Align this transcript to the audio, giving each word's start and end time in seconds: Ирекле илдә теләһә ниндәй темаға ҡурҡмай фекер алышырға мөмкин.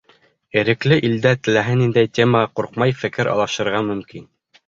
Ирекле 0.61 0.95
илдә 1.09 1.33
теләһә 1.47 1.75
ниндәй 1.83 2.09
темаға 2.19 2.49
ҡурҡмай 2.61 2.97
фекер 3.03 3.31
алышырға 3.35 3.85
мөмкин. 3.93 4.27